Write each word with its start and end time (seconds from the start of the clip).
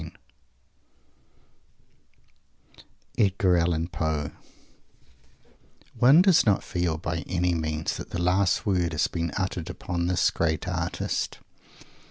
_EDGAR 3.19 3.55
ALLEN 3.55 3.87
POE 3.89 4.31
One 5.99 6.23
does 6.23 6.43
not 6.43 6.63
feel, 6.63 6.97
by 6.97 7.19
any 7.27 7.53
means, 7.53 7.97
that 7.97 8.09
the 8.09 8.19
last 8.19 8.65
word 8.65 8.93
has 8.93 9.05
been 9.05 9.31
uttered 9.37 9.69
upon 9.69 10.07
this 10.07 10.31
great 10.31 10.67
artist. 10.67 11.37